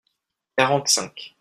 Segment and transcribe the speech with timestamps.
[0.55, 1.29] quarante cinq.